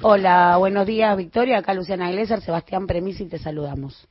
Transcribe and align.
Hola, 0.00 0.54
buenos 0.58 0.86
días, 0.86 1.16
Victoria. 1.16 1.58
Acá 1.58 1.74
Luciana 1.74 2.08
Iglesias, 2.08 2.44
Sebastián 2.44 2.86
Premisi, 2.86 3.28
te 3.28 3.36
saludamos. 3.36 4.08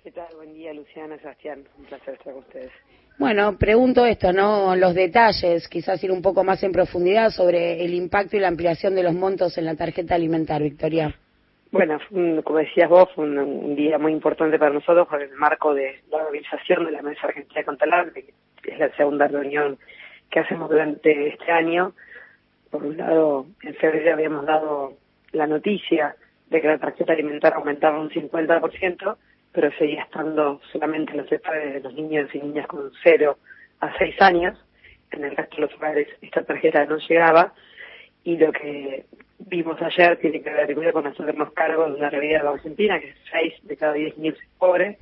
¿Qué 0.00 0.12
tal? 0.12 0.28
Buen 0.36 0.54
día, 0.54 0.72
Luciana, 0.72 1.18
Sebastián. 1.18 1.64
Un 1.76 1.86
placer 1.86 2.14
estar 2.14 2.32
con 2.32 2.44
ustedes. 2.44 2.70
Bueno, 3.18 3.58
pregunto 3.58 4.06
esto, 4.06 4.32
¿no? 4.32 4.76
Los 4.76 4.94
detalles, 4.94 5.66
quizás 5.68 6.02
ir 6.04 6.12
un 6.12 6.22
poco 6.22 6.44
más 6.44 6.62
en 6.62 6.70
profundidad 6.70 7.30
sobre 7.30 7.84
el 7.84 7.94
impacto 7.94 8.36
y 8.36 8.40
la 8.40 8.46
ampliación 8.46 8.94
de 8.94 9.02
los 9.02 9.12
montos 9.12 9.58
en 9.58 9.64
la 9.64 9.74
tarjeta 9.74 10.14
alimentar, 10.14 10.62
Victoria. 10.62 11.12
Bueno, 11.72 11.98
como 12.44 12.58
decías 12.58 12.88
vos, 12.88 13.08
fue 13.16 13.24
un, 13.24 13.74
día 13.74 13.98
muy 13.98 14.12
importante 14.12 14.56
para 14.56 14.72
nosotros 14.72 15.08
por 15.08 15.20
el 15.20 15.32
marco 15.32 15.74
de 15.74 16.00
la 16.12 16.18
organización 16.18 16.84
de 16.84 16.92
la 16.92 17.02
Mesa 17.02 17.26
Argentina 17.26 17.64
contra 17.64 17.88
el 17.88 17.92
Hambre, 17.92 18.24
que 18.62 18.70
es 18.70 18.78
la 18.78 18.94
segunda 18.94 19.26
reunión 19.26 19.78
que 20.30 20.38
hacemos 20.38 20.70
durante 20.70 21.26
este 21.26 21.50
año. 21.50 21.92
Por 22.70 22.84
un 22.84 22.96
lado, 22.96 23.46
en 23.62 23.74
febrero 23.74 24.12
habíamos 24.12 24.46
dado 24.46 24.96
la 25.34 25.46
noticia 25.46 26.16
de 26.48 26.60
que 26.60 26.68
la 26.68 26.78
tarjeta 26.78 27.12
alimentar 27.12 27.54
aumentaba 27.54 28.00
un 28.00 28.10
50%, 28.10 29.16
pero 29.52 29.70
seguía 29.78 30.02
estando 30.02 30.60
solamente 30.72 31.12
en 31.12 31.18
los 31.18 31.30
de 31.30 31.80
los 31.82 31.94
niños 31.94 32.34
y 32.34 32.38
niñas 32.38 32.66
con 32.66 32.90
0 33.02 33.38
a 33.80 33.98
6 33.98 34.22
años. 34.22 34.58
En 35.10 35.24
el 35.24 35.36
resto 35.36 35.56
de 35.56 35.62
los 35.62 35.74
hogares 35.74 36.08
esta 36.22 36.42
tarjeta 36.42 36.84
no 36.86 36.96
llegaba 36.98 37.52
y 38.24 38.36
lo 38.36 38.50
que 38.52 39.04
vimos 39.38 39.80
ayer 39.82 40.16
tiene 40.18 40.42
que 40.42 40.50
ver 40.50 40.92
con 40.92 41.06
hacernos 41.06 41.52
cargo 41.52 41.86
de 41.86 41.96
una 41.96 42.10
realidad 42.10 42.38
de 42.38 42.44
la 42.44 42.50
Argentina, 42.50 42.98
que 42.98 43.10
es 43.10 43.16
6 43.30 43.54
de 43.62 43.76
cada 43.76 43.92
10 43.92 44.18
niños 44.18 44.38
es 44.40 44.48
pobre, 44.58 44.98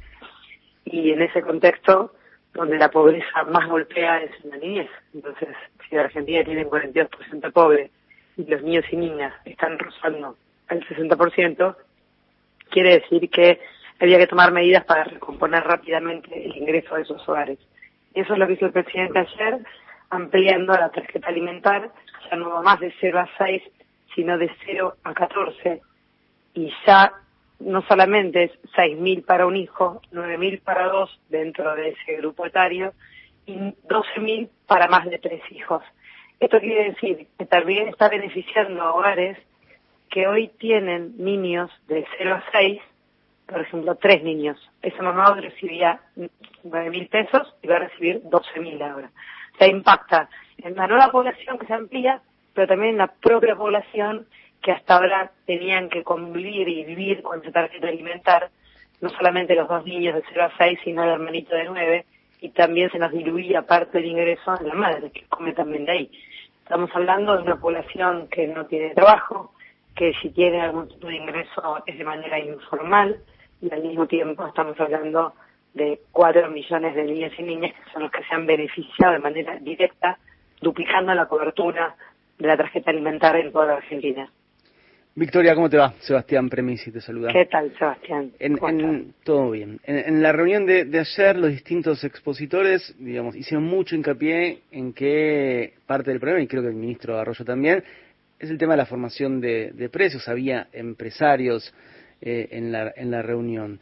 y 0.84 1.12
en 1.12 1.22
ese 1.22 1.40
contexto 1.42 2.12
donde 2.52 2.76
la 2.76 2.90
pobreza 2.90 3.44
más 3.44 3.68
golpea 3.68 4.22
es 4.22 4.30
en 4.44 4.50
la 4.50 4.56
niñez. 4.56 4.90
Entonces, 5.14 5.48
si 5.88 5.96
la 5.96 6.02
Argentina 6.02 6.44
tiene 6.44 6.64
un 6.64 6.70
42% 6.70 7.52
pobre 7.52 7.90
y 8.36 8.44
los 8.44 8.62
niños 8.62 8.84
y 8.90 8.96
niñas 8.96 9.34
están 9.44 9.78
rozando 9.78 10.36
el 10.68 10.86
60%, 10.86 11.76
quiere 12.70 13.00
decir 13.00 13.28
que 13.30 13.60
había 14.00 14.18
que 14.18 14.26
tomar 14.26 14.52
medidas 14.52 14.84
para 14.84 15.04
recomponer 15.04 15.62
rápidamente 15.62 16.44
el 16.44 16.56
ingreso 16.56 16.94
de 16.94 17.02
esos 17.02 17.28
hogares. 17.28 17.58
Eso 18.14 18.32
es 18.32 18.38
lo 18.38 18.46
que 18.46 18.54
hizo 18.54 18.66
el 18.66 18.72
presidente 18.72 19.18
ayer, 19.20 19.58
ampliando 20.10 20.72
la 20.72 20.90
tarjeta 20.90 21.28
alimentar, 21.28 21.90
ya 22.30 22.36
no 22.36 22.62
más 22.62 22.80
de 22.80 22.92
0 23.00 23.20
a 23.20 23.28
6, 23.38 23.62
sino 24.14 24.38
de 24.38 24.50
0 24.66 24.96
a 25.04 25.14
14. 25.14 25.80
Y 26.54 26.72
ya 26.86 27.12
no 27.60 27.82
solamente 27.82 28.44
es 28.44 28.52
6.000 28.76 29.24
para 29.24 29.46
un 29.46 29.56
hijo, 29.56 30.02
9.000 30.12 30.60
para 30.62 30.88
dos 30.88 31.20
dentro 31.28 31.74
de 31.76 31.90
ese 31.90 32.16
grupo 32.16 32.46
etario 32.46 32.92
y 33.46 33.54
12.000 33.54 34.48
para 34.66 34.88
más 34.88 35.04
de 35.06 35.18
tres 35.18 35.42
hijos. 35.50 35.82
Esto 36.42 36.58
quiere 36.58 36.90
decir 36.90 37.28
que 37.38 37.46
también 37.46 37.86
está 37.86 38.08
beneficiando 38.08 38.82
a 38.82 38.92
hogares 38.92 39.38
que 40.10 40.26
hoy 40.26 40.48
tienen 40.58 41.14
niños 41.16 41.70
de 41.86 42.04
0 42.18 42.34
a 42.34 42.44
6, 42.50 42.82
por 43.46 43.60
ejemplo, 43.60 43.94
tres 43.94 44.24
niños. 44.24 44.58
Esa 44.82 45.04
mamá 45.04 45.36
recibía 45.40 46.00
9 46.64 46.90
mil 46.90 47.06
pesos 47.06 47.54
y 47.62 47.68
va 47.68 47.76
a 47.76 47.86
recibir 47.86 48.22
12 48.24 48.58
mil 48.58 48.82
ahora. 48.82 49.12
O 49.54 49.56
sea, 49.56 49.68
impacta 49.68 50.28
en 50.58 50.74
la 50.74 50.88
nueva 50.88 51.12
población 51.12 51.60
que 51.60 51.66
se 51.66 51.74
amplía, 51.74 52.20
pero 52.54 52.66
también 52.66 52.94
en 52.94 52.98
la 52.98 53.06
propia 53.06 53.54
población 53.54 54.26
que 54.60 54.72
hasta 54.72 54.96
ahora 54.96 55.30
tenían 55.46 55.90
que 55.90 56.02
convivir 56.02 56.68
y 56.68 56.82
vivir 56.82 57.22
con 57.22 57.40
esa 57.40 57.52
tarjeta 57.52 57.86
alimentar, 57.86 58.50
no 59.00 59.10
solamente 59.10 59.54
los 59.54 59.68
dos 59.68 59.84
niños 59.84 60.16
de 60.16 60.24
0 60.28 60.44
a 60.46 60.58
6, 60.58 60.80
sino 60.82 61.04
el 61.04 61.10
hermanito 61.10 61.54
de 61.54 61.66
9, 61.66 62.04
y 62.40 62.48
también 62.48 62.90
se 62.90 62.98
nos 62.98 63.12
diluía 63.12 63.62
parte 63.62 63.98
del 63.98 64.10
ingreso 64.10 64.50
a 64.50 64.60
la 64.60 64.74
madre, 64.74 65.12
que 65.12 65.24
come 65.28 65.52
también 65.52 65.84
de 65.84 65.92
ahí. 65.92 66.10
Estamos 66.72 66.96
hablando 66.96 67.36
de 67.36 67.42
una 67.42 67.60
población 67.60 68.28
que 68.28 68.46
no 68.46 68.64
tiene 68.64 68.94
trabajo, 68.94 69.52
que 69.94 70.14
si 70.22 70.30
tiene 70.30 70.62
algún 70.62 70.88
tipo 70.88 71.06
de 71.06 71.16
ingreso 71.16 71.82
es 71.84 71.98
de 71.98 72.02
manera 72.02 72.38
informal, 72.38 73.18
y 73.60 73.70
al 73.70 73.82
mismo 73.82 74.06
tiempo 74.06 74.46
estamos 74.46 74.80
hablando 74.80 75.34
de 75.74 76.00
cuatro 76.12 76.50
millones 76.50 76.94
de 76.94 77.04
niños 77.04 77.32
y 77.36 77.42
niñas 77.42 77.74
que 77.74 77.92
son 77.92 78.04
los 78.04 78.10
que 78.10 78.24
se 78.24 78.34
han 78.34 78.46
beneficiado 78.46 79.12
de 79.12 79.18
manera 79.18 79.58
directa, 79.58 80.18
duplicando 80.62 81.12
la 81.12 81.26
cobertura 81.26 81.94
de 82.38 82.48
la 82.48 82.56
tarjeta 82.56 82.90
alimentaria 82.90 83.44
en 83.44 83.52
toda 83.52 83.66
la 83.66 83.74
Argentina. 83.74 84.30
Victoria, 85.14 85.54
¿cómo 85.54 85.68
te 85.68 85.76
va? 85.76 85.92
Sebastián 86.00 86.48
Premisi 86.48 86.90
te 86.90 87.02
saluda. 87.02 87.32
¿Qué 87.34 87.44
tal, 87.44 87.70
Sebastián? 87.78 88.32
En, 88.38 89.12
todo 89.24 89.50
bien. 89.50 89.78
En, 89.84 90.22
la 90.22 90.32
reunión 90.32 90.64
de, 90.64 90.88
ayer, 90.98 91.36
los 91.36 91.50
distintos 91.50 92.02
expositores, 92.02 92.94
digamos, 92.98 93.36
hicieron 93.36 93.64
mucho 93.64 93.94
hincapié 93.94 94.62
en 94.70 94.94
que 94.94 95.74
parte 95.86 96.10
del 96.10 96.18
problema, 96.18 96.42
y 96.42 96.46
creo 96.46 96.62
que 96.62 96.68
el 96.68 96.74
ministro 96.74 97.18
Arroyo 97.18 97.44
también, 97.44 97.84
es 98.38 98.48
el 98.48 98.56
tema 98.56 98.72
de 98.72 98.78
la 98.78 98.86
formación 98.86 99.38
de, 99.38 99.90
precios. 99.92 100.26
Había 100.28 100.68
empresarios 100.72 101.74
eh, 102.22 102.48
en, 102.50 102.72
la, 102.72 102.90
en 102.96 103.10
la 103.10 103.20
reunión. 103.20 103.80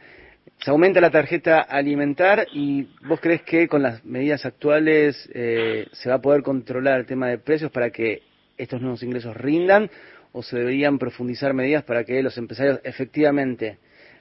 Se 0.57 0.69
aumenta 0.69 0.99
la 0.99 1.11
tarjeta 1.11 1.61
alimentar 1.61 2.45
y 2.51 2.89
vos 3.07 3.21
crees 3.21 3.43
que 3.43 3.69
con 3.69 3.81
las 3.81 4.03
medidas 4.03 4.45
actuales 4.45 5.29
eh, 5.33 5.87
se 5.93 6.09
va 6.09 6.15
a 6.15 6.21
poder 6.21 6.43
controlar 6.43 6.99
el 6.99 7.05
tema 7.05 7.29
de 7.29 7.37
precios 7.37 7.71
para 7.71 7.89
que 7.89 8.21
estos 8.57 8.81
nuevos 8.81 9.01
ingresos 9.01 9.35
rindan 9.37 9.89
o 10.33 10.41
se 10.41 10.57
deberían 10.57 10.97
profundizar 10.97 11.53
medidas 11.53 11.83
para 11.83 12.03
que 12.03 12.21
los 12.23 12.37
empresarios 12.37 12.79
efectivamente 12.83 13.77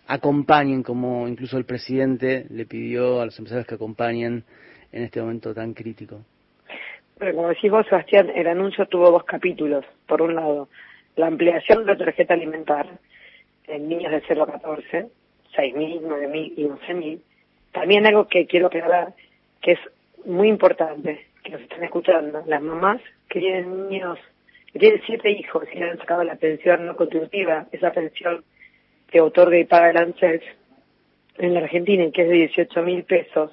acompañen, 0.07 0.83
como 0.83 1.29
incluso 1.29 1.57
el 1.57 1.65
presidente 1.65 2.47
le 2.51 2.67
pidió 2.67 3.21
a 3.21 3.27
los 3.27 3.39
empresarios 3.39 3.67
que 3.67 3.77
acompañen 3.77 4.45
en 4.93 5.03
este 5.03 5.21
momento 5.21 5.55
tan 5.55 5.73
crítico? 5.73 6.21
Pero 7.19 7.35
como 7.35 7.49
decís 7.49 7.71
vos, 7.71 7.87
Sebastián, 7.87 8.31
el 8.35 8.47
anuncio 8.47 8.87
tuvo 8.87 9.11
dos 9.11 9.25
capítulos. 9.25 9.85
Por 10.07 10.23
un 10.23 10.35
lado, 10.35 10.69
la 11.17 11.27
ampliación 11.27 11.81
de 11.81 11.93
la 11.93 11.99
tarjeta 11.99 12.35
alimentar 12.35 12.87
en 13.69 13.89
niños 13.89 14.11
de 14.11 14.23
0 14.27 14.45
a 14.45 14.53
14, 14.53 15.07
6.000, 15.55 16.01
9.000 16.01 16.53
y 16.57 16.65
11.000. 16.65 17.21
También 17.73 18.07
algo 18.07 18.27
que 18.27 18.47
quiero 18.47 18.67
aclarar, 18.67 19.15
que 19.61 19.73
es 19.73 19.79
muy 20.25 20.49
importante, 20.49 21.27
que 21.45 21.51
nos 21.51 21.61
están 21.61 21.85
escuchando, 21.85 22.43
las 22.47 22.63
mamás 22.63 23.01
que 23.29 23.39
tienen 23.39 23.89
niños 23.89 24.19
tiene 24.79 25.03
siete 25.05 25.31
hijos 25.31 25.65
y 25.73 25.79
le 25.79 25.91
han 25.91 25.99
sacado 25.99 26.25
la 26.25 26.37
pensión 26.37 26.87
no 26.87 26.97
contributiva, 26.97 27.67
esa 27.73 27.93
pensión 27.93 28.45
que 29.09 29.21
otorga 29.21 29.59
y 29.59 29.65
paga 29.65 29.91
el 29.91 29.97
ANSES 29.97 30.43
en 31.39 31.55
la 31.55 31.61
Argentina 31.61 32.05
que 32.13 32.23
es 32.23 32.29
de 32.29 32.35
18 32.35 32.83
mil 32.83 33.05
pesos. 33.05 33.51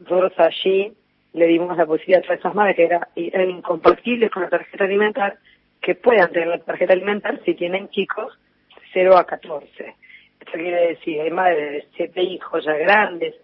Nosotros 0.00 0.32
allí 0.38 0.92
le 1.32 1.46
dimos 1.46 1.76
la 1.76 1.86
posibilidad 1.86 2.24
a 2.28 2.34
esas 2.34 2.54
madres 2.54 2.76
que 2.76 2.84
era, 2.84 3.08
eran 3.14 3.50
incompatibles 3.50 4.30
con 4.30 4.42
la 4.42 4.48
tarjeta 4.48 4.84
alimentar, 4.84 5.38
que 5.80 5.94
puedan 5.94 6.32
tener 6.32 6.48
la 6.48 6.58
tarjeta 6.58 6.92
alimentar 6.92 7.40
si 7.44 7.54
tienen 7.54 7.88
chicos 7.90 8.36
de 8.74 8.82
0 8.92 9.16
a 9.16 9.24
14. 9.24 9.94
Esto 10.40 10.52
quiere 10.52 10.88
decir, 10.88 11.20
hay 11.20 11.30
madres 11.30 11.72
de 11.72 11.88
siete 11.96 12.22
hijos 12.22 12.64
ya 12.64 12.74
grandes, 12.74 13.34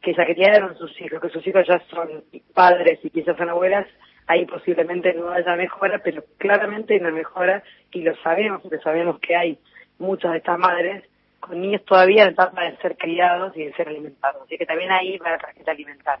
que 0.00 0.14
ya 0.14 0.24
criaron 0.24 0.76
sus 0.76 1.00
hijos, 1.00 1.20
que 1.20 1.28
sus 1.28 1.46
hijos 1.46 1.66
ya 1.66 1.80
son 1.90 2.24
padres 2.54 2.98
y 3.02 3.10
quizás 3.10 3.36
son 3.36 3.50
abuelas, 3.50 3.86
ahí 4.28 4.44
posiblemente 4.44 5.14
no 5.14 5.30
haya 5.30 5.56
mejora, 5.56 5.98
pero 5.98 6.22
claramente 6.36 6.94
hay 6.94 7.00
una 7.00 7.10
mejora 7.10 7.62
y 7.90 8.02
lo 8.02 8.14
sabemos, 8.16 8.62
porque 8.62 8.78
sabemos 8.78 9.18
que 9.20 9.34
hay 9.34 9.58
muchas 9.98 10.32
de 10.32 10.38
estas 10.38 10.58
madres 10.58 11.04
con 11.40 11.60
niños 11.60 11.84
todavía 11.84 12.24
en 12.24 12.30
etapa 12.30 12.62
de 12.64 12.76
ser 12.76 12.96
criados 12.96 13.56
y 13.56 13.64
de 13.64 13.72
ser 13.72 13.88
alimentados. 13.88 14.42
Así 14.42 14.58
que 14.58 14.66
también 14.66 14.92
ahí 14.92 15.16
va 15.18 15.30
la 15.30 15.38
tarjeta 15.38 15.72
alimentar. 15.72 16.18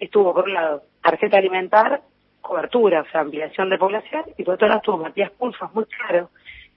Estuvo 0.00 0.32
por 0.32 0.44
un 0.44 0.54
lado 0.54 0.82
tarjeta 1.02 1.36
alimentar, 1.36 2.00
cobertura, 2.40 3.02
o 3.02 3.10
sea, 3.10 3.20
ampliación 3.20 3.68
de 3.70 3.78
población, 3.78 4.24
y 4.36 4.44
por 4.44 4.54
otro 4.54 4.68
lado 4.68 4.80
estuvo 4.80 4.96
Matías 4.98 5.30
Pulso, 5.32 5.70
muy 5.74 5.84
claro 5.84 6.30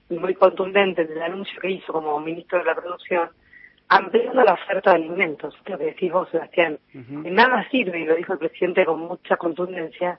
y 0.08 0.14
muy 0.18 0.34
contundente 0.34 1.02
en 1.02 1.12
el 1.12 1.22
anuncio 1.22 1.60
que 1.60 1.70
hizo 1.70 1.92
como 1.92 2.20
ministro 2.20 2.58
de 2.58 2.64
la 2.66 2.74
producción, 2.74 3.30
ampliando 3.88 4.44
la 4.44 4.54
oferta 4.54 4.90
de 4.90 4.96
alimentos, 4.96 5.56
lo 5.66 5.78
que 5.78 5.86
decís 5.86 6.12
vos, 6.12 6.28
Sebastián. 6.30 6.78
nada 6.92 7.66
sirve, 7.70 8.00
y 8.00 8.04
lo 8.04 8.14
dijo 8.14 8.34
el 8.34 8.38
presidente 8.38 8.84
con 8.84 9.00
mucha 9.00 9.36
contundencia, 9.36 10.18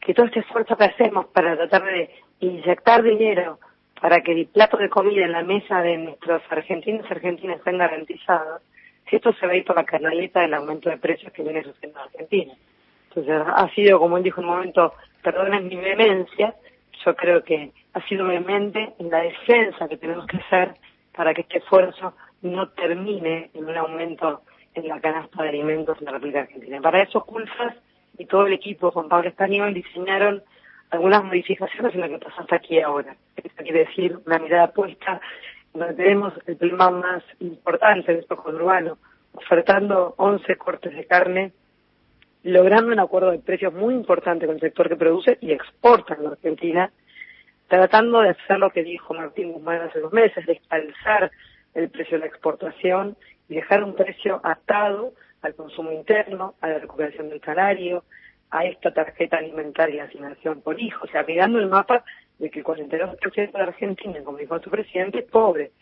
que 0.00 0.14
todo 0.14 0.26
este 0.26 0.40
esfuerzo 0.40 0.76
que 0.76 0.84
hacemos 0.84 1.26
para 1.26 1.56
tratar 1.56 1.84
de 1.84 2.10
inyectar 2.40 3.02
dinero 3.02 3.58
para 4.00 4.20
que 4.20 4.32
el 4.32 4.46
plato 4.46 4.76
de 4.76 4.88
comida 4.88 5.24
en 5.24 5.32
la 5.32 5.42
mesa 5.42 5.82
de 5.82 5.98
nuestros 5.98 6.42
argentinos 6.50 7.06
y 7.08 7.12
argentinas 7.12 7.58
estén 7.58 7.78
garantizados, 7.78 8.62
si 9.08 9.16
esto 9.16 9.32
se 9.34 9.46
va 9.46 9.52
a 9.52 9.56
ir 9.56 9.64
por 9.64 9.76
la 9.76 9.84
canaleta 9.84 10.40
del 10.40 10.54
aumento 10.54 10.88
de 10.88 10.98
precios 10.98 11.32
que 11.32 11.42
viene 11.42 11.64
sucediendo 11.64 11.98
en 11.98 12.04
Argentina. 12.04 12.54
Entonces, 13.08 13.42
ha 13.46 13.68
sido, 13.74 13.98
como 13.98 14.16
él 14.18 14.22
dijo 14.22 14.40
en 14.40 14.46
un 14.46 14.54
momento, 14.54 14.94
perdonen 15.22 15.66
mi 15.66 15.76
vehemencia, 15.76 16.54
yo 17.04 17.16
creo 17.16 17.42
que 17.42 17.72
ha 17.94 18.06
sido 18.06 18.26
vehemente 18.26 18.94
en 18.98 19.10
la 19.10 19.22
defensa 19.22 19.88
que 19.88 19.96
tenemos 19.96 20.26
que 20.26 20.36
hacer 20.36 20.74
para 21.14 21.34
que 21.34 21.40
este 21.40 21.58
esfuerzo 21.58 22.14
no 22.42 22.68
termine 22.68 23.50
en 23.54 23.64
un 23.64 23.76
aumento 23.76 24.42
en 24.74 24.88
la 24.88 25.00
canasta 25.00 25.42
de 25.42 25.48
alimentos 25.48 25.98
en 25.98 26.04
la 26.04 26.12
República 26.12 26.40
Argentina. 26.40 26.80
Para 26.80 27.02
eso, 27.02 27.24
Culfas 27.24 27.74
y 28.18 28.26
todo 28.26 28.46
el 28.46 28.52
equipo 28.52 28.92
con 28.92 29.08
Pablo 29.08 29.28
Español 29.28 29.72
diseñaron 29.72 30.42
algunas 30.90 31.24
modificaciones 31.24 31.94
en 31.94 32.00
lo 32.00 32.08
que 32.08 32.24
pasa 32.24 32.42
hasta 32.42 32.56
aquí 32.56 32.80
ahora. 32.80 33.16
Esto 33.36 33.62
quiere 33.62 33.86
decir 33.86 34.18
una 34.26 34.38
mirada 34.38 34.72
puesta 34.72 35.20
donde 35.72 35.94
tenemos 35.94 36.32
el 36.46 36.56
problema 36.56 36.90
más 36.90 37.22
importante 37.40 38.12
de 38.12 38.20
esto 38.20 38.42
urbano, 38.46 38.98
ofertando 39.34 40.14
11 40.16 40.56
cortes 40.56 40.94
de 40.94 41.06
carne, 41.06 41.52
logrando 42.42 42.92
un 42.92 42.98
acuerdo 42.98 43.30
de 43.30 43.38
precios 43.38 43.72
muy 43.72 43.94
importante 43.94 44.46
con 44.46 44.56
el 44.56 44.60
sector 44.60 44.88
que 44.88 44.96
produce 44.96 45.38
y 45.40 45.52
exporta 45.52 46.14
en 46.14 46.24
la 46.24 46.30
Argentina, 46.30 46.90
tratando 47.68 48.20
de 48.20 48.30
hacer 48.30 48.58
lo 48.58 48.70
que 48.70 48.82
dijo 48.82 49.14
Martín 49.14 49.52
Guzmán 49.52 49.82
hace 49.82 50.00
dos 50.00 50.12
meses, 50.12 50.44
de 50.46 50.54
escalzar 50.54 51.30
el 51.74 51.90
precio 51.90 52.16
de 52.16 52.20
la 52.20 52.26
exportación 52.26 53.16
y 53.48 53.56
dejar 53.56 53.84
un 53.84 53.94
precio 53.94 54.40
atado 54.42 55.12
al 55.42 55.54
consumo 55.54 55.92
interno, 55.92 56.54
a 56.60 56.68
la 56.68 56.78
recuperación 56.78 57.28
del 57.28 57.40
salario, 57.40 58.04
a 58.50 58.64
esta 58.64 58.92
tarjeta 58.92 59.38
alimentaria 59.38 60.02
de 60.02 60.08
asignación 60.08 60.62
por 60.62 60.80
hijo, 60.80 61.04
o 61.04 61.08
sea, 61.08 61.22
mirando 61.22 61.58
el 61.58 61.68
mapa 61.68 62.04
de 62.38 62.50
que 62.50 62.60
el 62.60 62.64
42% 62.64 63.52
de 63.52 63.62
Argentina, 63.62 64.20
como 64.24 64.38
dijo 64.38 64.58
su 64.60 64.70
presidente, 64.70 65.20
es 65.20 65.24
pobre. 65.24 65.72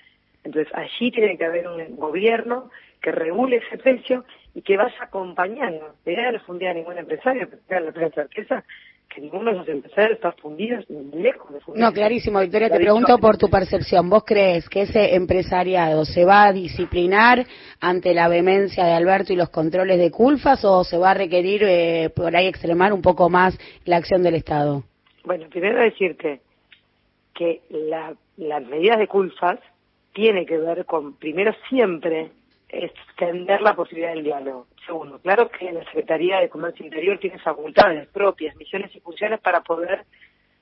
Entonces, 0.43 0.73
allí 0.75 1.11
tiene 1.11 1.37
que 1.37 1.44
haber 1.44 1.67
un 1.69 1.97
gobierno 1.97 2.70
que 3.00 3.12
regule 3.12 3.56
ese 3.56 3.79
precio 3.79 4.25
y 4.55 4.62
que 4.62 4.76
vaya 4.76 4.97
acompañando. 5.00 5.94
La 6.05 6.12
idea 6.12 6.32
no 6.32 6.41
fundía 6.41 6.70
a 6.70 6.75
ningún 6.75 6.99
empresario, 6.99 7.49
pero 7.69 7.91
la 7.91 8.11
certeza 8.11 8.64
que 9.08 9.20
ninguno 9.20 9.50
de 9.50 9.58
los 9.58 9.69
empresarios 9.69 10.12
está 10.12 10.32
fundido 10.32 10.79
ni 10.88 11.23
lejos 11.23 11.53
de 11.53 11.61
fundir. 11.61 11.82
No, 11.82 11.93
clarísimo, 11.93 12.41
Victoria, 12.41 12.69
te 12.69 12.76
pregunto 12.76 13.19
por 13.19 13.37
tu 13.38 13.49
percepción. 13.49 14.11
¿Vos 14.11 14.25
crees 14.25 14.69
que 14.69 14.82
ese 14.82 15.14
empresariado 15.14 16.05
se 16.05 16.25
va 16.25 16.44
a 16.44 16.53
disciplinar 16.53 17.47
ante 17.81 18.14
la 18.14 18.29
vehemencia 18.29 18.85
de 18.85 18.93
Alberto 18.93 19.32
y 19.32 19.37
los 19.37 19.50
controles 19.50 19.99
de 19.99 20.11
Culfas 20.11 20.64
o 20.64 20.85
se 20.85 20.99
va 20.99 21.12
a 21.12 21.14
requerir 21.14 21.62
eh, 21.64 22.11
por 22.14 22.35
ahí 22.37 22.47
extremar 22.47 22.93
un 22.93 23.03
poco 23.03 23.31
más 23.31 23.58
la 23.85 23.97
acción 23.97 24.23
del 24.23 24.35
Estado? 24.35 24.85
Bueno, 25.25 25.47
primero 25.49 25.81
decirte 25.81 26.41
que 27.35 27.62
las 27.69 28.67
medidas 28.67 28.99
de 28.99 29.08
Culfas 29.08 29.58
tiene 30.12 30.47
que 30.47 30.56
ver 30.56 30.85
con, 30.87 31.14
primero 31.14 31.53
siempre, 31.69 32.31
extender 32.68 33.60
la 33.60 33.74
posibilidad 33.74 34.14
del 34.14 34.24
diálogo. 34.24 34.66
Segundo, 34.84 35.18
claro 35.20 35.48
que 35.50 35.72
la 35.72 35.84
Secretaría 35.84 36.40
de 36.40 36.48
Comercio 36.48 36.84
Interior 36.84 37.18
tiene 37.18 37.38
facultades 37.38 38.08
propias, 38.08 38.56
misiones 38.56 38.94
y 38.94 39.00
funciones 39.00 39.40
para 39.40 39.62
poder 39.62 40.04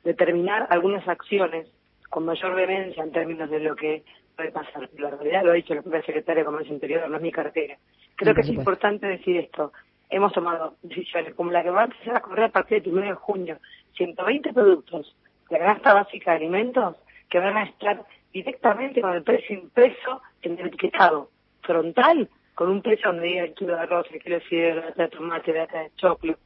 determinar 0.03 0.67
algunas 0.71 1.07
acciones 1.09 1.67
con 2.11 2.25
mayor 2.25 2.55
vehemencia 2.55 3.03
en 3.03 3.13
términos 3.13 3.51
de 3.51 3.61
lo 3.61 3.75
que 3.75 4.05
puede 4.37 4.53
pasar. 4.53 4.89
La 4.99 5.11
realidad 5.11 5.45
lo 5.45 5.53
ha 5.53 5.55
dicho 5.55 5.75
la 5.75 5.83
propia 5.83 6.03
Secretaria 6.03 6.43
de 6.43 6.47
Comercio 6.47 6.75
Interior, 6.75 7.09
no 7.09 7.17
es 7.17 7.23
mi 7.23 7.33
cartera. 7.33 7.77
Creo 8.17 8.35
que 8.35 8.43
es 8.43 8.49
importante 8.49 9.07
decir 9.07 9.37
esto. 9.39 9.73
Hemos 10.11 10.33
tomado 10.33 10.77
decisiones 10.83 11.35
como 11.35 11.51
la 11.51 11.63
que 11.63 11.71
va 11.71 11.83
a 11.83 11.85
empezar 11.85 12.17
a 12.17 12.21
correr 12.21 12.45
a 12.45 12.49
partir 12.51 12.83
del 12.83 12.93
1 12.93 13.07
de 13.07 13.15
junio. 13.15 13.59
120 13.97 14.53
productos 14.53 15.17
de 15.51 15.59
canasta 15.59 15.95
básica 15.95 16.33
de 16.33 16.37
alimentos 16.37 16.97
que 17.29 17.39
van 17.39 17.57
a 17.57 17.65
estar 17.65 18.05
directamente 18.33 19.01
con 19.01 19.15
el 19.15 19.23
precio 19.23 19.57
impreso 19.57 20.23
en 20.43 20.59
el 20.59 20.67
etiquetado 20.67 21.31
frontal, 21.65 22.29
con 22.55 22.71
un 22.71 22.83
precio 22.83 23.11
donde 23.11 23.27
diga 23.27 23.45
el 23.45 23.55
kilo 23.55 23.75
de 23.75 23.81
arroz, 23.81 24.07
el 24.13 24.23
kilo 24.23 24.37
de 24.37 24.41
fideo, 24.43 24.83
de 24.97 25.09
tomate, 25.09 25.53
la 25.53 25.67
de 25.67 25.91
choclo, 25.97 26.37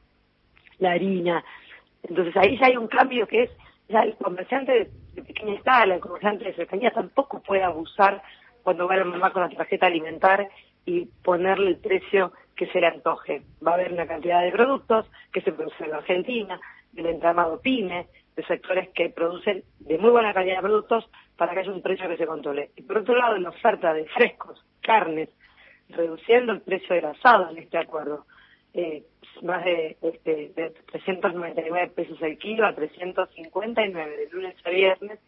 la 0.79 0.91
harina. 0.91 1.43
Entonces 2.03 2.35
ahí 2.37 2.57
ya 2.57 2.67
hay 2.67 2.77
un 2.77 2.87
cambio 2.87 3.27
que 3.27 3.43
es, 3.43 3.51
ya 3.87 4.01
el 4.01 4.15
comerciante 4.15 4.71
de, 5.15 5.21
pequeña 5.21 5.55
escala, 5.55 5.95
el 5.95 6.01
comerciante 6.01 6.45
de 6.45 6.53
cercanía 6.53 6.91
tampoco 6.91 7.41
puede 7.41 7.63
abusar 7.63 8.21
cuando 8.63 8.87
va 8.87 8.95
a 8.95 8.97
la 8.97 9.05
mamá 9.05 9.31
con 9.31 9.43
la 9.43 9.49
tarjeta 9.49 9.87
alimentar 9.87 10.49
y 10.85 11.05
ponerle 11.23 11.71
el 11.71 11.77
precio 11.77 12.31
que 12.55 12.67
se 12.67 12.79
le 12.79 12.87
antoje. 12.87 13.41
Va 13.65 13.71
a 13.71 13.73
haber 13.75 13.93
una 13.93 14.07
cantidad 14.07 14.41
de 14.41 14.51
productos 14.51 15.05
que 15.31 15.41
se 15.41 15.51
producen 15.51 15.87
en 15.87 15.95
Argentina, 15.95 16.59
del 16.91 17.07
entramado 17.07 17.61
PYME, 17.61 18.07
de 18.39 18.45
sectores 18.45 18.87
que 18.89 19.09
producen 19.09 19.63
de 19.79 19.97
muy 19.97 20.11
buena 20.11 20.33
calidad 20.33 20.57
de 20.57 20.61
productos 20.61 21.09
para 21.35 21.53
que 21.53 21.59
haya 21.59 21.71
un 21.71 21.81
precio 21.81 22.07
que 22.07 22.15
se 22.15 22.25
controle. 22.25 22.71
Y 22.77 22.83
por 22.83 22.99
otro 22.99 23.15
lado, 23.15 23.37
la 23.37 23.49
oferta 23.49 23.93
de 23.93 24.05
frescos, 24.05 24.63
carnes, 24.81 25.29
reduciendo 25.89 26.53
el 26.53 26.61
precio 26.61 26.95
del 26.95 27.05
asado 27.05 27.49
en 27.49 27.57
este 27.57 27.77
acuerdo, 27.77 28.25
eh, 28.73 29.03
más 29.41 29.65
de, 29.65 29.97
este, 30.01 30.51
de 30.55 30.69
399 30.91 31.91
pesos 31.95 32.21
el 32.21 32.37
kilo 32.37 32.65
a 32.65 32.73
359 32.73 34.17
de 34.17 34.29
lunes 34.29 34.55
a 34.63 34.69
viernes, 34.69 35.19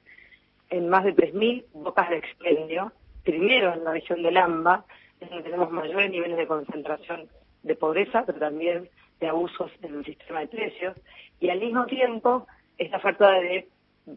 en 0.69 0.87
más 0.87 1.03
de 1.03 1.13
3.000 1.13 1.65
bocas 1.73 2.09
de 2.09 2.17
expendio, 2.17 2.93
primero 3.23 3.73
en 3.73 3.83
la 3.83 3.91
región 3.91 4.23
del 4.23 4.37
AMBA, 4.37 4.85
donde 5.19 5.43
tenemos 5.43 5.69
mayores 5.69 6.09
niveles 6.11 6.37
de 6.37 6.47
concentración 6.47 7.27
de 7.63 7.75
pobreza, 7.75 8.23
pero 8.25 8.39
también 8.39 8.89
de 9.19 9.27
abusos 9.27 9.69
en 9.81 9.95
el 9.95 10.05
sistema 10.05 10.39
de 10.39 10.47
precios, 10.47 10.95
y 11.41 11.49
al 11.49 11.59
mismo 11.59 11.85
tiempo 11.85 12.47
esta 12.81 12.97
oferta 12.97 13.31
de 13.31 13.67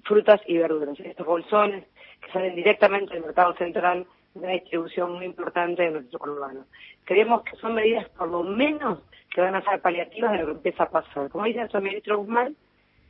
frutas 0.05 0.41
y 0.47 0.57
verduras, 0.57 0.99
estos 0.99 1.27
bolsones 1.27 1.85
que 2.21 2.33
salen 2.33 2.55
directamente 2.55 3.15
del 3.15 3.25
mercado 3.25 3.55
central 3.55 4.07
de 4.35 4.41
una 4.41 4.53
distribución 4.53 5.13
muy 5.13 5.27
importante 5.27 5.85
en 5.85 5.93
nuestro 5.93 6.19
conurbano. 6.19 6.65
Creemos 7.05 7.43
que 7.43 7.57
son 7.57 7.75
medidas 7.75 8.09
por 8.11 8.29
lo 8.29 8.43
menos 8.43 9.01
que 9.31 9.43
van 9.43 9.55
a 9.55 9.63
ser 9.63 9.81
paliativas 9.81 10.33
de 10.33 10.39
lo 10.39 10.47
que 10.47 10.53
empieza 10.53 10.85
a 10.85 10.91
pasar. 10.91 11.29
Como 11.29 11.45
dice 11.45 11.69
el 11.71 11.83
ministro 11.83 12.19
Guzmán, 12.19 12.57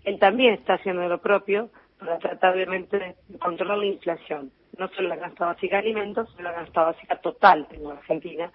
él 0.05 0.19
también 0.19 0.55
está 0.55 0.75
haciendo 0.75 1.09
lo 1.09 1.19
propio 1.19 1.71
para 1.99 2.19
tratar 2.19 2.55
obviamente 2.55 2.99
de 2.99 3.15
controlar 3.39 3.79
la 3.79 3.87
inflación, 3.87 4.51
no 4.77 4.89
solo 4.89 5.09
la 5.09 5.19
canasta 5.19 5.47
básica 5.47 5.77
de 5.77 5.83
alimentos, 5.83 6.29
sino 6.33 6.43
la 6.43 6.55
canasta 6.55 6.83
básica 6.83 7.17
total 7.21 7.69
en 7.71 7.87
Argentina. 7.87 8.51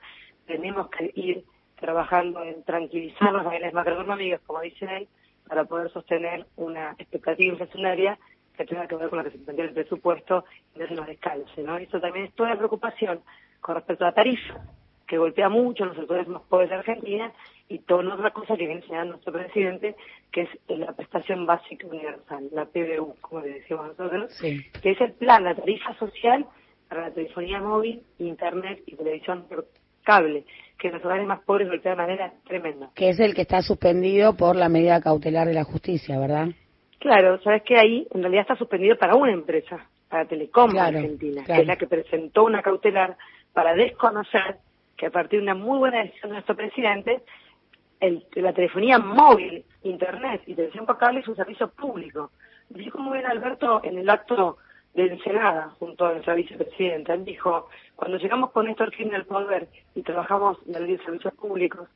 Tenemos 0.45 0.89
que 0.89 1.11
ir 1.15 1.45
trabajando 1.79 2.43
en 2.43 2.61
tranquilizar 2.63 3.31
los 3.31 3.45
niveles 3.45 3.73
macroeconómicos, 3.73 4.41
como 4.41 4.61
dice 4.61 4.85
él, 4.97 5.07
para 5.49 5.65
poder 5.65 5.91
sostener 5.91 6.45
una 6.55 6.91
expectativa 6.99 7.53
inflacionaria 7.53 8.17
que 8.55 8.65
tenga 8.65 8.87
que 8.87 8.95
ver 8.95 9.09
con 9.09 9.17
la 9.17 9.23
que 9.23 9.31
se 9.31 9.39
plantea 9.39 9.65
el 9.65 9.73
presupuesto 9.73 10.45
y 10.75 10.79
no 10.79 10.87
se 10.87 10.93
nos 10.93 11.07
descalce, 11.07 11.63
¿no? 11.63 11.77
Eso 11.77 11.99
también 11.99 12.25
es 12.25 12.33
toda 12.35 12.49
la 12.49 12.57
preocupación 12.57 13.21
con 13.59 13.75
respecto 13.75 14.05
a 14.05 14.09
la 14.09 14.13
tarifa, 14.13 14.61
que 15.07 15.17
golpea 15.17 15.49
mucho 15.49 15.83
a 15.83 15.87
los 15.87 15.97
sectores 15.97 16.27
más 16.27 16.43
pobres 16.43 16.69
de 16.69 16.75
Argentina, 16.75 17.33
y 17.67 17.79
toda 17.79 18.13
otra 18.13 18.31
cosa 18.31 18.55
que 18.55 18.65
viene 18.65 18.81
enseñando 18.81 19.13
nuestro 19.13 19.33
presidente, 19.33 19.95
que 20.31 20.41
es 20.41 20.49
la 20.67 20.93
prestación 20.93 21.45
básica 21.45 21.87
universal, 21.87 22.49
la 22.51 22.65
PBU, 22.65 23.15
como 23.21 23.41
le 23.41 23.55
decimos 23.55 23.87
nosotros, 23.87 24.39
que 24.39 24.91
es 24.91 25.01
el 25.01 25.13
plan, 25.13 25.43
la 25.43 25.55
tarifa 25.55 25.93
social 25.97 26.45
para 26.87 27.09
la 27.09 27.11
telefonía 27.11 27.59
móvil, 27.59 28.03
internet 28.19 28.83
y 28.85 28.95
televisión 28.95 29.45
por 29.47 29.67
cable, 30.09 30.43
que 30.79 30.89
los 30.89 31.05
hogares 31.05 31.27
más 31.27 31.41
pobres 31.41 31.67
golpea 31.67 31.91
de 31.91 31.97
manera 31.97 32.33
tremenda. 32.47 32.89
Que 32.95 33.09
es 33.09 33.19
el 33.19 33.35
que 33.35 33.41
está 33.41 33.61
suspendido 33.61 34.35
por 34.35 34.55
la 34.55 34.67
medida 34.67 35.01
cautelar 35.01 35.47
de 35.47 35.53
la 35.53 35.63
justicia, 35.63 36.17
¿verdad? 36.17 36.47
Claro, 36.97 37.39
sabes 37.43 37.61
que 37.61 37.77
ahí 37.77 38.07
en 38.11 38.21
realidad 38.21 38.41
está 38.41 38.55
suspendido 38.55 38.97
para 38.97 39.15
una 39.15 39.31
empresa, 39.31 39.87
para 40.09 40.25
Telecom 40.25 40.75
Argentina, 40.77 41.43
que 41.45 41.61
es 41.61 41.67
la 41.67 41.75
que 41.75 41.85
presentó 41.85 42.45
una 42.45 42.63
cautelar 42.63 43.17
para 43.53 43.75
desconocer 43.75 44.57
que 44.97 45.05
a 45.05 45.11
partir 45.11 45.39
de 45.39 45.43
una 45.43 45.55
muy 45.55 45.77
buena 45.77 45.99
decisión 45.99 46.29
de 46.29 46.33
nuestro 46.37 46.55
presidente, 46.55 47.21
el, 47.99 48.25
la 48.33 48.53
telefonía 48.53 48.97
móvil, 48.97 49.63
internet 49.83 50.41
y 50.47 50.55
televisión 50.55 50.87
por 50.87 50.97
cable 50.97 51.19
es 51.19 51.27
un 51.27 51.35
servicio 51.35 51.69
público. 51.69 52.31
Dijo 52.69 52.97
muy 52.97 53.19
bien 53.19 53.29
Alberto 53.29 53.81
en 53.83 53.97
el 53.97 54.09
acto 54.09 54.57
de 55.03 55.13
Ensenada, 55.13 55.69
junto 55.79 56.05
a 56.05 56.11
nuestra 56.11 56.35
vicepresidenta. 56.35 57.13
Él 57.13 57.25
dijo, 57.25 57.67
cuando 57.95 58.17
llegamos 58.17 58.51
con 58.51 58.65
Néstor 58.65 58.91
Kirchner 58.91 59.15
al 59.15 59.25
poder 59.25 59.67
y 59.95 60.01
trabajamos 60.01 60.57
en 60.67 60.75
el 60.75 60.87
de 60.87 61.03
servicios 61.03 61.33
públicos, 61.35 61.87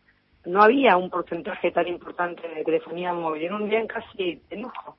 no 0.46 0.62
había 0.62 0.98
un 0.98 1.10
porcentaje 1.10 1.72
tan 1.72 1.88
importante 1.88 2.48
de 2.48 2.64
telefonía 2.64 3.14
móvil, 3.14 3.44
era 3.44 3.56
un 3.56 3.70
bien 3.70 3.88
casi 3.88 4.42
de 4.50 4.58
lujo. 4.58 4.98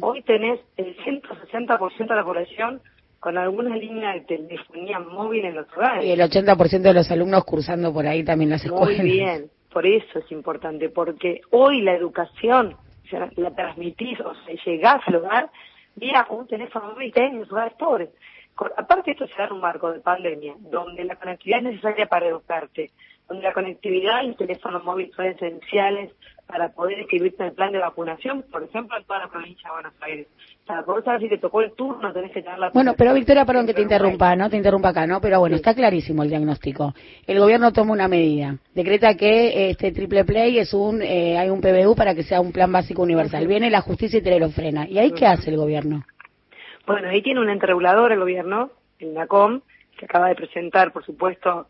Hoy 0.00 0.22
tenés 0.22 0.58
el 0.76 0.96
160% 0.96 2.08
de 2.08 2.16
la 2.16 2.24
población 2.24 2.80
con 3.20 3.38
alguna 3.38 3.76
línea 3.76 4.14
de 4.14 4.22
telefonía 4.22 4.98
móvil 4.98 5.44
en 5.44 5.54
los 5.54 5.66
hogares. 5.76 6.04
Y 6.04 6.10
el 6.10 6.20
80% 6.20 6.80
de 6.80 6.94
los 6.94 7.10
alumnos 7.10 7.44
cursando 7.44 7.92
por 7.92 8.06
ahí 8.06 8.24
también 8.24 8.50
las 8.50 8.64
escuelas. 8.64 8.98
Muy 8.98 9.10
bien, 9.10 9.50
por 9.72 9.86
eso 9.86 10.18
es 10.18 10.32
importante, 10.32 10.88
porque 10.88 11.42
hoy 11.50 11.82
la 11.82 11.94
educación 11.94 12.76
la 13.36 13.50
transmitís 13.54 14.20
o 14.20 14.34
sea, 14.34 14.54
llegás 14.64 15.02
al 15.06 15.16
hogar 15.16 15.50
vía 15.96 16.26
un 16.30 16.46
teléfono 16.46 16.92
móvil 16.92 17.12
en 17.14 17.42
hogares 17.42 17.74
pobres. 17.74 18.10
Aparte 18.76 19.12
esto 19.12 19.26
se 19.26 19.34
da 19.36 19.46
en 19.46 19.52
un 19.54 19.60
marco 19.60 19.90
de 19.90 20.00
pandemia, 20.00 20.54
donde 20.58 21.04
la 21.04 21.16
conectividad 21.16 21.60
es 21.60 21.64
necesaria 21.64 22.06
para 22.06 22.26
educarte, 22.26 22.90
donde 23.28 23.44
la 23.44 23.52
conectividad 23.52 24.22
y 24.22 24.28
el 24.28 24.36
teléfono 24.36 24.80
móvil 24.80 25.10
son 25.14 25.26
esenciales 25.26 26.12
para 26.50 26.68
poder 26.70 26.98
escribirte 27.00 27.42
en 27.42 27.50
el 27.50 27.54
plan 27.54 27.72
de 27.72 27.78
vacunación, 27.78 28.44
por 28.50 28.62
ejemplo, 28.62 28.96
en 28.96 29.04
toda 29.04 29.20
la 29.20 29.28
provincia 29.28 29.68
de 29.68 29.74
Buenos 29.74 29.92
Aires. 30.00 30.26
Para 30.66 30.82
poder 30.84 31.04
saber 31.04 31.20
si 31.20 31.28
te 31.28 31.38
tocó 31.38 31.60
el 31.62 31.72
turno, 31.72 32.12
tenés 32.12 32.32
que 32.32 32.42
tener 32.42 32.58
la... 32.58 32.70
Bueno, 32.70 32.94
pero 32.96 33.14
Victoria, 33.14 33.44
perdón 33.44 33.66
que 33.66 33.74
te 33.74 33.82
interrumpa, 33.82 34.34
¿no? 34.36 34.50
Te 34.50 34.56
interrumpa 34.56 34.90
acá, 34.90 35.06
¿no? 35.06 35.20
Pero 35.20 35.40
bueno, 35.40 35.56
está 35.56 35.74
clarísimo 35.74 36.22
el 36.22 36.28
diagnóstico. 36.28 36.94
El 37.26 37.38
gobierno 37.38 37.72
toma 37.72 37.92
una 37.92 38.08
medida. 38.08 38.56
Decreta 38.74 39.16
que 39.16 39.70
este 39.70 39.92
triple 39.92 40.24
play 40.24 40.58
es 40.58 40.74
un... 40.74 41.02
Eh, 41.02 41.38
hay 41.38 41.50
un 41.50 41.60
PBU 41.60 41.94
para 41.94 42.14
que 42.14 42.22
sea 42.22 42.40
un 42.40 42.52
plan 42.52 42.70
básico 42.70 43.02
universal. 43.02 43.46
Viene 43.46 43.70
la 43.70 43.80
justicia 43.80 44.18
y 44.18 44.22
te 44.22 44.38
lo 44.38 44.50
frena. 44.50 44.88
¿Y 44.88 44.98
ahí 44.98 45.12
qué 45.12 45.26
hace 45.26 45.50
el 45.50 45.56
gobierno? 45.56 46.04
Bueno, 46.86 47.08
ahí 47.08 47.22
tiene 47.22 47.40
un 47.40 47.50
ente 47.50 47.66
regulador 47.66 48.12
el 48.12 48.18
gobierno, 48.18 48.70
el 48.98 49.14
NACOM, 49.14 49.60
que 49.96 50.06
acaba 50.06 50.28
de 50.28 50.34
presentar, 50.34 50.92
por 50.92 51.04
supuesto, 51.04 51.68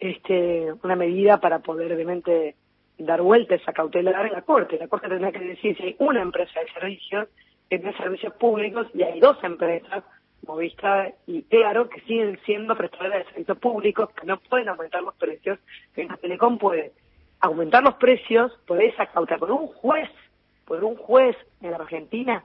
este, 0.00 0.72
una 0.82 0.96
medida 0.96 1.40
para 1.40 1.58
poder 1.58 1.92
obviamente 1.92 2.54
dar 2.98 3.22
vuelta 3.22 3.54
esa 3.54 3.72
cautelar 3.72 4.26
en 4.26 4.32
la 4.32 4.42
Corte. 4.42 4.78
La 4.78 4.88
Corte 4.88 5.08
tendrá 5.08 5.32
que 5.32 5.40
decir 5.40 5.76
si 5.76 5.82
hay 5.82 5.96
una 5.98 6.22
empresa 6.22 6.60
de 6.60 6.72
servicios 6.72 7.28
que 7.68 7.78
tiene 7.78 7.96
servicios 7.96 8.32
públicos 8.34 8.86
y 8.94 9.02
hay 9.02 9.20
dos 9.20 9.36
empresas, 9.42 10.04
Movista 10.46 11.12
y 11.26 11.42
Claro, 11.42 11.88
que 11.88 12.00
siguen 12.02 12.38
siendo 12.44 12.76
prestadoras 12.76 13.18
de 13.18 13.24
servicios 13.32 13.58
públicos, 13.58 14.08
que 14.10 14.26
no 14.26 14.38
pueden 14.38 14.68
aumentar 14.68 15.02
los 15.02 15.14
precios, 15.14 15.58
que 15.94 16.04
la 16.04 16.16
Telecom 16.16 16.58
puede 16.58 16.92
aumentar 17.40 17.82
los 17.82 17.94
precios 17.94 18.52
por 18.66 18.82
esa 18.82 19.06
cautelar, 19.06 19.40
por 19.40 19.50
un 19.50 19.66
juez, 19.68 20.10
por 20.64 20.82
un 20.84 20.96
juez 20.96 21.36
en 21.60 21.70
la 21.72 21.76
Argentina, 21.78 22.44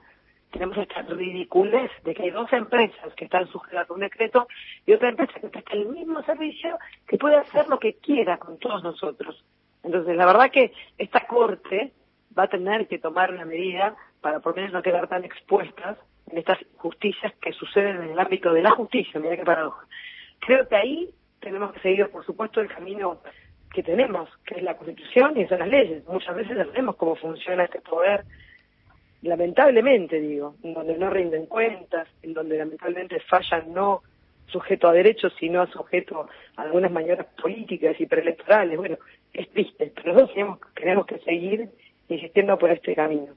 tenemos 0.54 0.78
esta 0.78 1.02
ridiculez 1.02 1.90
de 2.04 2.14
que 2.14 2.22
hay 2.22 2.30
dos 2.30 2.52
empresas 2.52 3.12
que 3.16 3.24
están 3.24 3.48
sujetas 3.48 3.90
a 3.90 3.92
un 3.92 4.00
decreto 4.00 4.46
y 4.86 4.92
otra 4.92 5.08
empresa 5.08 5.32
que 5.40 5.48
presta 5.48 5.72
el 5.72 5.88
mismo 5.88 6.22
servicio 6.22 6.78
que 7.08 7.18
puede 7.18 7.36
hacer 7.36 7.68
lo 7.68 7.80
que 7.80 7.94
quiera 7.94 8.38
con 8.38 8.58
todos 8.58 8.84
nosotros. 8.84 9.44
Entonces, 9.84 10.16
la 10.16 10.26
verdad 10.26 10.50
que 10.50 10.72
esta 10.98 11.26
Corte 11.26 11.92
va 12.36 12.44
a 12.44 12.48
tener 12.48 12.88
que 12.88 12.98
tomar 12.98 13.32
una 13.32 13.44
medida 13.44 13.94
para 14.20 14.40
por 14.40 14.52
lo 14.52 14.56
menos 14.56 14.72
no 14.72 14.82
quedar 14.82 15.08
tan 15.08 15.24
expuestas 15.24 15.98
en 16.30 16.38
estas 16.38 16.58
justicias 16.76 17.32
que 17.40 17.52
suceden 17.52 18.02
en 18.02 18.10
el 18.10 18.18
ámbito 18.18 18.52
de 18.52 18.62
la 18.62 18.70
justicia, 18.70 19.20
mira 19.20 19.36
qué 19.36 19.44
paradoja. 19.44 19.86
Creo 20.40 20.66
que 20.66 20.76
ahí 20.76 21.10
tenemos 21.40 21.72
que 21.72 21.80
seguir, 21.80 22.08
por 22.08 22.24
supuesto, 22.24 22.60
el 22.60 22.68
camino 22.68 23.20
que 23.72 23.82
tenemos, 23.82 24.30
que 24.46 24.56
es 24.56 24.62
la 24.62 24.76
Constitución 24.76 25.38
y 25.38 25.46
son 25.46 25.58
las 25.58 25.68
leyes. 25.68 26.06
Muchas 26.06 26.34
veces 26.34 26.56
sabemos 26.56 26.96
cómo 26.96 27.16
funciona 27.16 27.64
este 27.64 27.80
poder 27.80 28.24
lamentablemente 29.24 30.20
digo, 30.20 30.54
en 30.62 30.74
donde 30.74 30.96
no 30.98 31.10
rinden 31.10 31.46
cuentas, 31.46 32.08
en 32.22 32.34
donde 32.34 32.58
lamentablemente 32.58 33.20
fallan 33.20 33.72
no 33.72 34.02
sujeto 34.46 34.88
a 34.88 34.92
derechos, 34.92 35.32
sino 35.38 35.66
sujeto 35.66 36.28
a 36.56 36.62
algunas 36.62 36.90
maniobras 36.90 37.26
políticas 37.40 37.98
y 38.00 38.06
preelectorales. 38.06 38.76
Bueno, 38.76 38.98
es 39.32 39.48
triste, 39.50 39.92
pero 39.94 40.12
nosotros 40.12 40.34
tenemos, 40.34 40.58
tenemos 40.74 41.06
que 41.06 41.18
seguir 41.20 41.68
insistiendo 42.08 42.58
por 42.58 42.70
este 42.70 42.94
camino. 42.94 43.34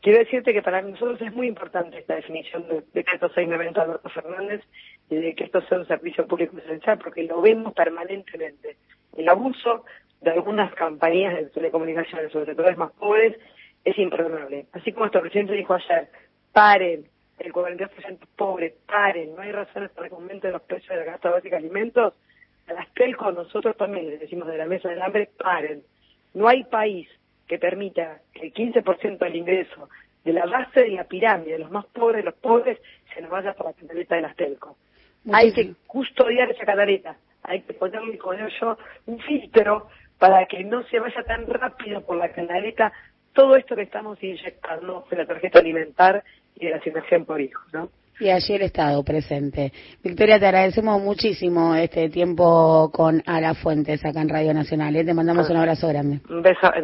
Quiero 0.00 0.20
decirte 0.20 0.52
que 0.52 0.62
para 0.62 0.80
nosotros 0.80 1.20
es 1.20 1.32
muy 1.34 1.48
importante 1.48 1.98
esta 1.98 2.14
definición 2.14 2.68
de, 2.68 2.84
de 2.92 3.04
que 3.04 3.14
esto 3.14 3.28
sea 3.30 3.44
un 3.44 3.52
evento 3.52 3.80
Alberto 3.80 4.08
Fernández 4.08 4.62
y 5.10 5.16
de 5.16 5.34
que 5.34 5.44
esto 5.44 5.60
sea 5.62 5.78
un 5.78 5.88
servicio 5.88 6.26
público 6.26 6.56
esencial, 6.58 6.98
porque 6.98 7.24
lo 7.24 7.40
vemos 7.40 7.74
permanentemente. 7.74 8.76
El 9.16 9.28
abuso 9.28 9.84
de 10.20 10.30
algunas 10.30 10.74
compañías 10.76 11.34
de 11.34 11.46
telecomunicaciones, 11.46 12.30
sobre 12.32 12.54
todo 12.54 12.66
las 12.66 12.78
más 12.78 12.92
pobres, 12.92 13.36
es 13.84 13.98
imperdonable. 13.98 14.66
Así 14.72 14.92
como 14.92 15.04
nuestro 15.04 15.20
presidente 15.20 15.54
dijo 15.54 15.74
ayer, 15.74 16.08
paren, 16.52 17.04
el 17.38 17.52
42% 17.52 18.18
pobre, 18.36 18.74
paren, 18.86 19.34
no 19.34 19.42
hay 19.42 19.52
razones 19.52 19.90
para 19.90 20.08
que 20.08 20.14
aumenten 20.14 20.52
los 20.52 20.62
precios 20.62 20.90
de 20.90 20.96
la 20.96 21.04
canasta 21.04 21.30
básica 21.30 21.56
de 21.56 21.66
alimentos, 21.66 22.14
a 22.66 22.72
las 22.72 22.92
telcos 22.94 23.34
nosotros 23.34 23.76
también 23.76 24.10
les 24.10 24.20
decimos 24.20 24.48
de 24.48 24.58
la 24.58 24.66
mesa 24.66 24.88
del 24.88 25.00
hambre, 25.00 25.30
paren. 25.38 25.82
No 26.34 26.48
hay 26.48 26.64
país 26.64 27.08
que 27.46 27.58
permita 27.58 28.20
que 28.34 28.46
el 28.46 28.52
15% 28.52 29.18
del 29.18 29.36
ingreso 29.36 29.88
de 30.24 30.32
la 30.32 30.44
base 30.46 30.80
de 30.80 30.90
la 30.90 31.04
pirámide, 31.04 31.52
de 31.52 31.58
los 31.60 31.70
más 31.70 31.86
pobres 31.86 32.18
de 32.18 32.30
los 32.30 32.34
pobres, 32.34 32.78
se 33.14 33.22
nos 33.22 33.30
vaya 33.30 33.54
por 33.54 33.66
la 33.66 33.72
canaleta 33.72 34.16
de 34.16 34.22
las 34.22 34.36
telcos. 34.36 34.76
Hay 35.32 35.52
que 35.52 35.74
custodiar 35.86 36.50
esa 36.50 36.64
canaleta, 36.64 37.16
hay 37.42 37.62
que 37.62 37.74
ponerle, 37.74 38.18
como 38.18 38.34
yo, 38.34 38.78
un 39.06 39.18
filtro 39.20 39.88
para 40.18 40.46
que 40.46 40.64
no 40.64 40.82
se 40.84 40.98
vaya 40.98 41.22
tan 41.22 41.46
rápido 41.46 42.04
por 42.04 42.16
la 42.16 42.30
canaleta 42.30 42.92
todo 43.32 43.56
esto 43.56 43.76
que 43.76 43.82
estamos 43.82 44.22
inyectando 44.22 45.06
de 45.08 45.16
la 45.16 45.26
tarjeta 45.26 45.60
alimentar 45.60 46.24
y 46.58 46.66
de 46.66 46.70
la 46.72 46.78
asignación 46.78 47.24
por 47.24 47.40
hijos, 47.40 47.62
¿no? 47.72 47.88
Y 48.20 48.30
allí 48.30 48.54
el 48.54 48.62
Estado 48.62 49.04
presente. 49.04 49.72
Victoria, 50.02 50.40
te 50.40 50.46
agradecemos 50.46 51.00
muchísimo 51.00 51.76
este 51.76 52.08
tiempo 52.08 52.90
con 52.92 53.22
Ala 53.24 53.54
Fuentes 53.54 54.04
acá 54.04 54.20
en 54.22 54.28
Radio 54.28 54.52
Nacional. 54.52 54.96
¿eh? 54.96 55.04
Te 55.04 55.14
mandamos 55.14 55.48
un 55.48 55.56
abrazo 55.56 55.86
grande. 55.86 56.20
Un 56.28 56.42
beso 56.42 56.66
enorme. 56.74 56.82